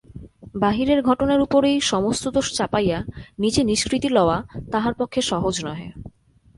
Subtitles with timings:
[0.55, 2.99] বাহিরের ঘটনার উপরেই সমস্ত দোষ চাপাইয়া
[3.39, 4.37] নিজে নিষ্কৃতি লওয়া
[4.71, 5.89] তাহার পক্ষে সহজ নহে।